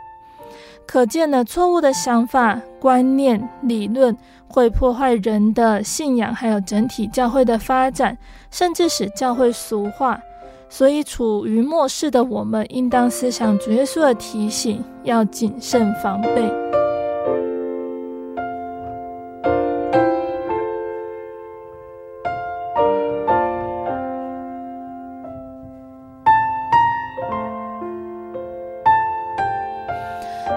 [0.86, 4.16] 可见了错误的想法、观念、理论
[4.46, 8.16] 会破坏人的信仰，还有整体教会的发展，
[8.52, 10.20] 甚至使教会俗化。
[10.68, 16.52] 所以，处于末世的我们，应当思想主耶稣的提醒，要谨慎防备。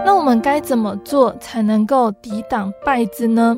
[0.05, 3.57] 那我们该怎么做才能够抵挡败子呢？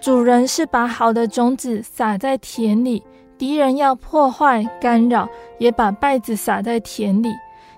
[0.00, 3.02] 主人是把好的种子撒在田里。
[3.38, 5.28] 敌人要破坏、干扰，
[5.58, 7.30] 也把稗子撒在田里。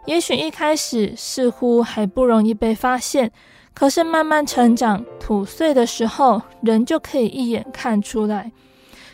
[0.06, 3.30] 也许一开始似乎还不容易被发现，
[3.74, 8.50] 可是慢慢成长、吐穗的时候，人就可以一眼看出来。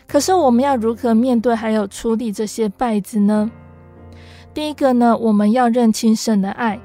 [0.07, 3.51] 可是我们要如何面对还有处理这些稗子呢？
[4.53, 6.79] 第一个呢，我们要认清神的爱，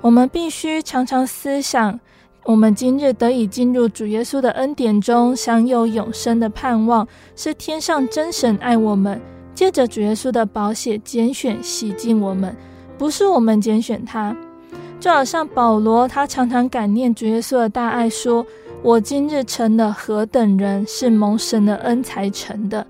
[0.00, 2.00] 我们必须常常思想。
[2.44, 9.18] 我们今日得以进入主耶稣的恩典中，享有永生的盼望，是天上真神爱我们，
[9.54, 12.54] 借着主耶稣的宝血拣选洗净我们，
[12.98, 14.36] 不是我们拣选他。
[15.00, 18.44] 就好像保罗，他常常感念主耶稣的大爱，说
[18.82, 22.86] ：“我今日成了何等人，是蒙神的恩才成的。”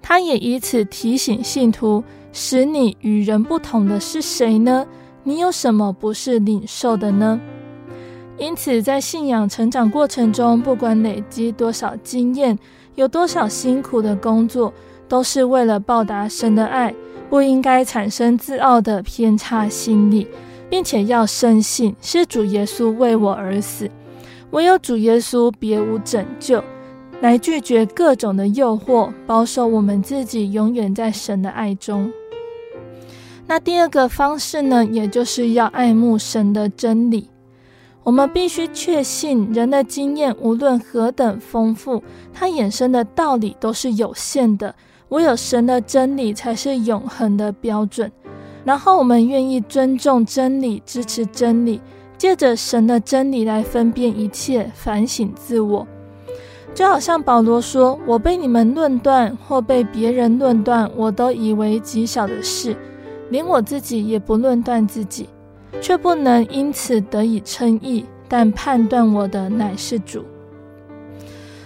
[0.00, 4.86] 他也以此提醒信徒：使你与人不同的是谁呢？
[5.24, 7.40] 你有什么不是领受的呢？
[8.36, 12.58] 因此，在信仰成长过程中，不管累积多少经验，
[12.96, 14.72] 有多少辛苦的工作，
[15.08, 16.92] 都是为了报答神的爱，
[17.30, 20.26] 不应该产生自傲的偏差心理，
[20.68, 23.88] 并且要深信是主耶稣为我而死，
[24.50, 26.62] 唯有主耶稣别无拯救，
[27.20, 32.12] 来拒绝各种的诱惑，保守我们自己永远在神的爱中。
[33.46, 37.28] 那第二个方式呢，也就是要爱慕神的真理。
[38.04, 42.02] 我们必须确信，人的经验无论何等丰富，
[42.34, 44.74] 它衍生的道理都是有限的。
[45.08, 48.10] 唯有神的真理才是永恒的标准。
[48.64, 51.80] 然后，我们愿意尊重真理，支持真理，
[52.18, 55.86] 借着神的真理来分辨一切，反省自我。
[56.74, 62.76] 就好像保罗说：“我被你们论断，或被别人论断，我都以为极小的事，
[63.30, 65.28] 连我自己也不论断自己。”
[65.80, 70.24] 却不能因此得以称义，但判断我的乃是主。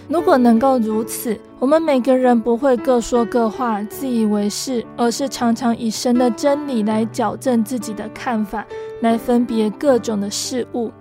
[0.07, 8.65] 如果能够如此，我们每个人不会各说各话，自以为是，而是常常以神的真理来矫正自己的看法，
[9.01, 10.91] 来分别各种的事物，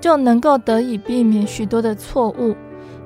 [0.00, 2.56] 就能够得以避免许多的错误。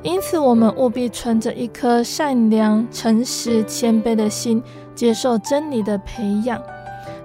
[0.05, 4.63] 因此，我们务必存着一颗善良、诚实、谦卑的心，
[4.95, 6.63] 接受真理的培养。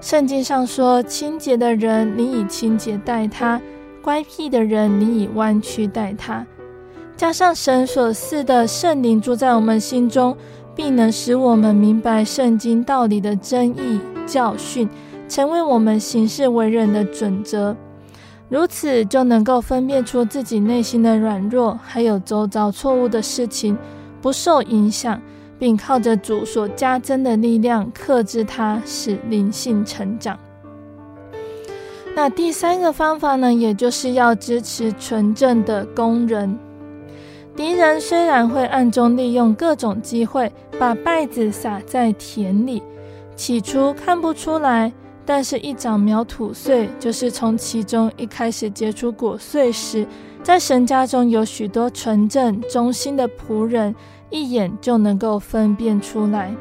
[0.04, 3.58] 圣经上说：“清洁的人，你以清洁待他；
[4.02, 6.46] 乖僻的人，你以弯曲待他。”
[7.16, 10.36] 加上神所赐的圣灵住在我们心中，
[10.76, 14.90] 必能使我们明白圣经道理的真义教训，
[15.30, 17.74] 成为我们行事为人的准则。
[18.50, 23.78] 如此，就能够分辨出自己内心的软弱，还有周遭错误的事情，
[24.22, 25.22] 不受影响。
[25.64, 30.38] 并靠着主所加增的力量克制它，使灵性成长。
[32.14, 36.60] 那第三个方法呢，也就是要支持纯正的工人。
[37.56, 42.84] 敌人虽然会暗中利用各种机会，把稗子撒在田里，
[43.38, 44.92] 起初看不出来，
[45.26, 50.06] 但是一长苗吐穗，就是从其中一开始结出果穗时，
[50.44, 53.96] 在神家中有许多纯正忠心的仆人。
[54.34, 56.56] 一眼就能够分辨出来，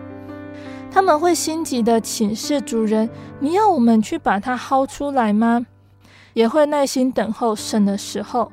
[0.91, 3.09] 他们会心急地请示主人
[3.41, 5.67] ：“你要我们去把它薅出来吗？”
[6.35, 8.53] 也会耐心等候神的时候。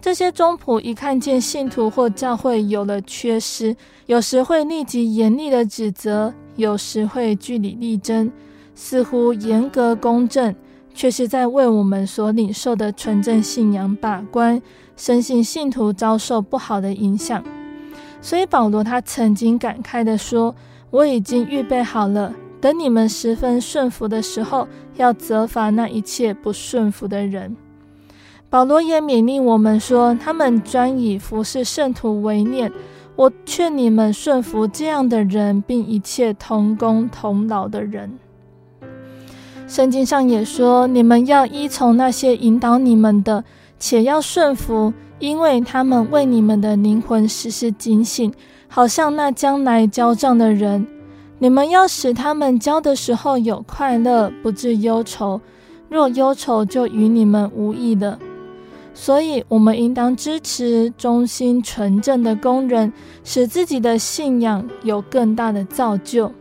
[0.00, 3.74] 这些忠仆一看见信徒或教会有了缺失，
[4.06, 8.30] 有时会立即严厉地指责，有时会据理力争，
[8.76, 10.54] 似乎严格公正，
[10.94, 14.62] 却是在为我们所领受的纯正信仰把关，
[14.96, 17.42] 深信信徒遭受不好的影响。
[18.24, 20.54] 所以保罗他曾经感慨地说
[20.88, 24.66] ：“我已经预备好了，等你们十分顺服的时候，
[24.96, 27.54] 要责罚那一切不顺服的人。
[28.48, 32.72] 保罗也勉励我们说，他们专以服侍圣徒为念。
[33.14, 38.18] 我劝你们顺服这样的人，并一切同工同劳的人。
[39.68, 43.44] 圣经上也说，你们要依从那些引导你们的，
[43.78, 48.32] 且要顺服，因为他们为你们的灵魂时时警醒，
[48.68, 50.86] 好像那将来交账的人。
[51.38, 55.40] 你们要使他们交的时候有快乐，不致忧愁；
[55.88, 58.18] 若忧愁，就与你们无益了。
[58.94, 62.92] 所以，我们应当支持忠心纯正的工人，
[63.24, 66.32] 使自己的信仰有更大的造就。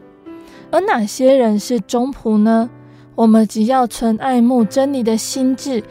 [0.69, 2.69] 而哪些人是忠仆呢？
[3.15, 5.84] 我们只要存爱慕真理的心志，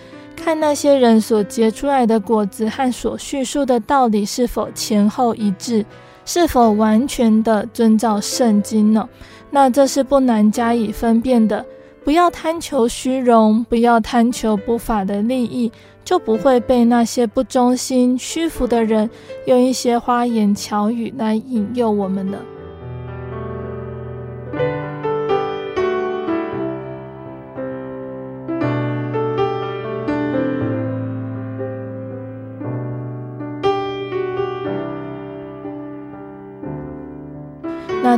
[0.44, 5.84] 看那些人所结出来的果子和所叙述的道理是否前后一致，
[6.24, 9.08] 是否完全的遵照圣经呢？
[9.50, 11.64] 那这是不难加以分辨的。
[12.04, 15.70] 不要贪求虚荣，不要贪求不法的利益。
[16.04, 19.08] 就不会被那些不忠心、虚浮的人
[19.46, 22.38] 用一些花言巧语来引诱我们了。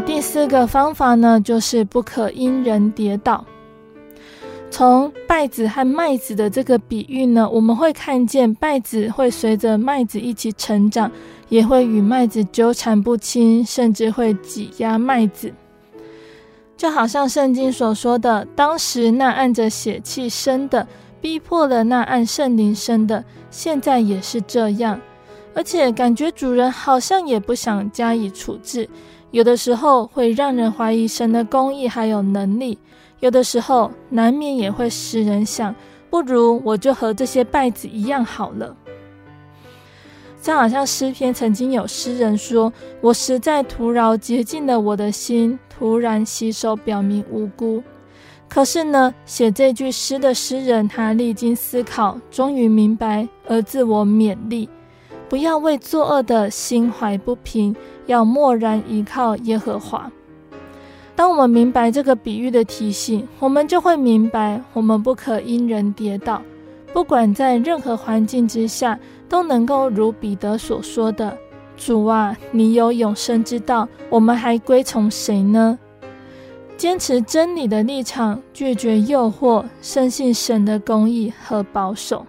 [0.06, 3.44] 第四个方法呢，就是不可因人跌倒。
[4.70, 11.10] 从稗子和麦子的这个比喻呢，我们会看见稗子会随着麦子一起成长，
[11.48, 15.52] 也会与麦子纠缠不清，甚至会挤压麦子。
[16.76, 20.86] 就好像圣经所说的，当时那按着血气生的，
[21.20, 25.00] 逼迫了那按圣灵生的，现在也是这样。
[25.54, 28.88] 而且感觉主人好像也不想加以处置，
[29.34, 32.78] 有的时候会让人怀疑神的公义还有能力。
[33.18, 35.74] 有的时候难免也会使人想，
[36.08, 38.76] 不如我就和这些稗子一样好了。
[40.40, 42.72] 这好像诗篇曾经有诗人说
[43.02, 47.82] ：“我实在徒劳洁净了我的心，徒然洗手，表明无辜。”
[48.48, 54.68] 可是呢，写这句诗的诗人，他历经思考，终于明白，而自我勉励：
[55.28, 57.74] 不要为作恶的心怀不平，
[58.06, 60.10] 要默然依靠耶和华。
[61.16, 66.42] 当我们明白这个比喻的提醒，我们就会明白，我们不可因人跌倒。
[66.92, 68.98] 不管在任何环境之下，
[69.28, 71.36] 都能够如彼得所说的
[71.76, 75.78] ：“主啊，你有永生之道，我们还归从谁呢？”
[76.76, 82.26] 坚持真理的立场，拒绝诱惑，深信神的公义和保守。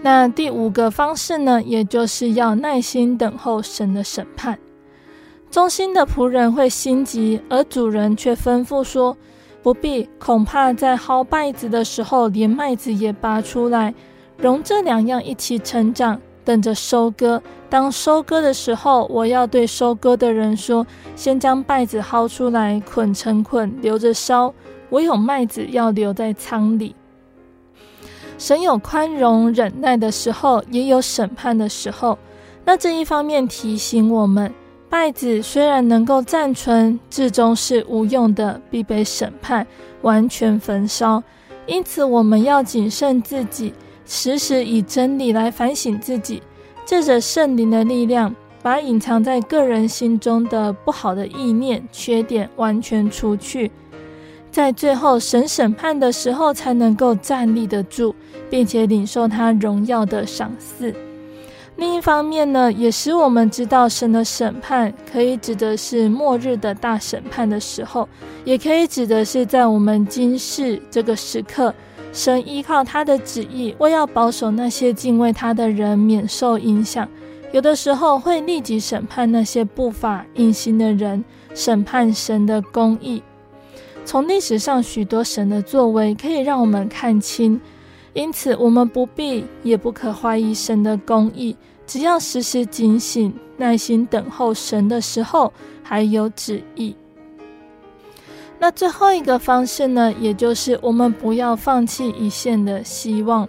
[0.00, 4.58] 那第五个方式呢，也就是要耐心等候神的审判。
[5.50, 9.16] 忠心的仆人会心急，而主人却吩咐说
[9.62, 13.92] ：“不必，恐怕在薅稗子的时候，连麦子也拔出来，
[14.36, 17.42] 容这两样一起成长，等着收割。
[17.68, 20.86] 当收割的时候，我要对收割的人说：
[21.16, 24.52] 先将稗子薅出来，捆成捆，留着烧；
[24.90, 26.94] 唯有麦子要留在仓里。
[28.38, 32.16] 神有宽容忍耐的时候，也有审判的时候。
[32.64, 34.50] 那这一方面提醒我们。”
[34.90, 39.66] 稗子虽然能够暂存，至终是无用的，必被审判，
[40.00, 41.22] 完全焚烧。
[41.66, 43.74] 因此，我们要谨慎自己，
[44.06, 46.42] 时时以真理来反省自己，
[46.86, 53.70] 借着圣灵的力量，把隐藏在个人心中的不好的意念、缺点完全除去，
[54.58, 58.12] 在最后神审判的时候，才能够站立得住，
[58.50, 60.92] 并且领受他荣耀的赏赐。
[61.76, 68.08] 另一方面呢，也使我们知道神的审判可以指的是末日的大审判的时候，
[68.44, 71.72] 也可以指的是在我们今世这个时刻，
[72.12, 77.08] 神依靠他的旨意，为要保守那些敬畏他的人免受影响，
[77.52, 83.22] 有的时候会立即审判那些不法硬心的人，审判神的公义。
[84.08, 87.60] 从历史上许多神的作为，可以让我们看清。
[88.14, 91.54] 因此，我们不必也不可怀疑神的公义，
[91.86, 95.52] 只要时时警醒，耐心等候神的时候，
[95.82, 96.96] 还有旨意。
[98.58, 103.46] 那最后一个方式呢，也就是我们不要放弃一线的希望。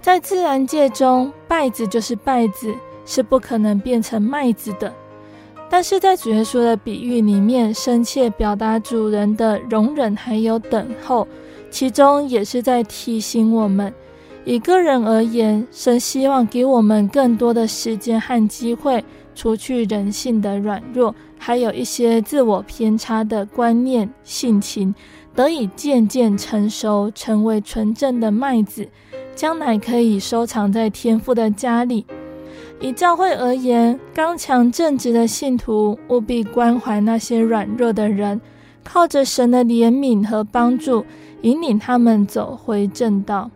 [0.00, 4.90] 在自然界中，稗子就是稗子，是不可能变成麦子的。
[5.70, 11.26] 但是在主耶稣的比喻里面，深切表达主人的容忍还有等候。
[11.70, 13.94] 其中也是在提醒我们，
[14.44, 19.04] 以个人而言，神希望给我们更多的时间和机会，
[19.36, 24.92] 除去人性的软弱，还有一些自我偏差的观念、性情，
[25.32, 28.88] 得以渐渐成熟，成为纯正的麦子，
[29.36, 32.04] 将来可以收藏在天父的家里。
[32.80, 38.40] 以教会而言，刚强正直的信徒务必关怀那些软弱的人，
[38.82, 41.04] 靠着神的怜悯和帮助，
[41.42, 43.50] 引领他们走回正道。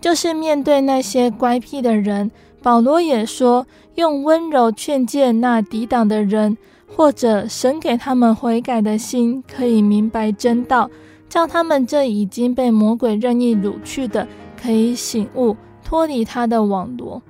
[0.00, 2.30] 就是面对那些乖僻的人，
[2.62, 10.88] 保罗也说，用温柔劝诫那抵挡的人，或者神给他们悔改的心，可以明白真道，
[11.28, 17.20] 叫他们这已经被魔鬼任意掳去的，可以醒悟，脱离他的网罗。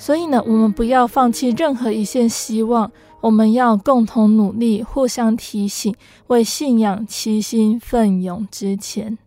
[0.00, 2.90] 所以呢，我们不要放弃任何一线希望，
[3.20, 5.94] 我们要共同努力，互相提醒，
[6.28, 9.18] 为信仰齐心奋勇直前。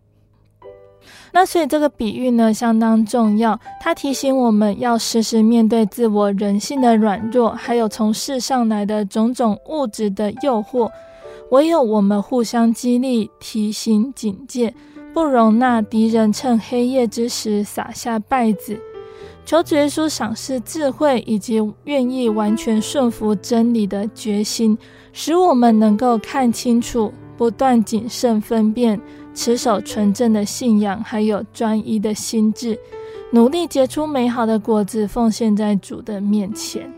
[1.30, 3.60] 那所以这个比喻呢，相当重要。
[3.80, 10.90] 它提醒我们要时时面对自我人性的软弱，还有从世上来的种种物质的诱惑。
[11.52, 14.74] 唯有我们互相激励、提醒、警戒，
[15.12, 18.80] 不容纳敌人趁黑夜之时撒下败子。
[19.44, 24.76] 求主耶稣赏赐智慧，以及愿意完全顺服真理的决心，
[25.12, 29.00] 使我们能够看清楚，不断谨慎分辨。
[29.36, 32.78] 持守纯正的信仰，还有专一的心智，
[33.32, 36.88] 努力结出美好的果子，奉献在主的面前。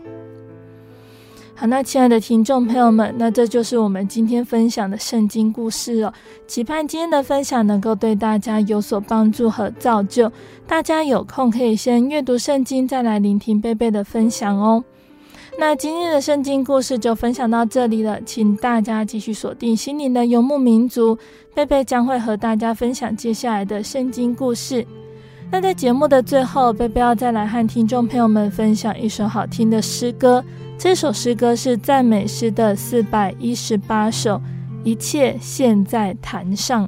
[1.59, 6.13] 好，那亲爱的听众朋友们，那这就是我们今天分享的圣经故事哦。
[6.45, 10.31] 期盼今天的分享能够对大家有所帮助和造就。
[10.67, 14.83] 大家有空可以先阅读圣经，再来聆听贝贝的分享哦。
[15.57, 21.17] 那今天的圣经故事就分享到这里了，请大家继续锁定心灵的游牧民族，
[21.55, 24.85] 贝贝将会和大家分享接下来的圣经故事。
[25.49, 30.43] 那在节目的最后，贝贝要再来和听众朋友们分享一首好听的诗歌，
[30.79, 34.39] 这首诗歌是赞美诗的四百一十八首，
[34.83, 36.87] 一切现在坛上。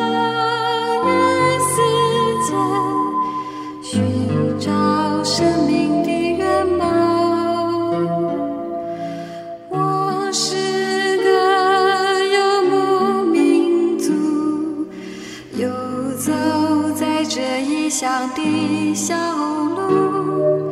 [18.01, 20.71] 乡的小路。